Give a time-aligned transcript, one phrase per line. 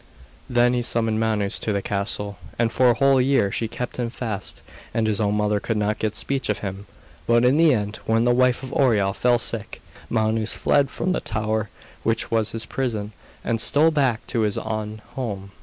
[0.49, 4.09] Then she summoned Manus to the castle, and for a whole year she kept him
[4.09, 4.63] fast,
[4.95, 6.87] and his own mother could not get speech of him.
[7.27, 9.79] But in the end, when the wife of Oireal fell sick,
[10.09, 11.69] Manus fled from the tower
[12.01, 13.11] which was his prison,
[13.43, 15.51] and stole back to his on home.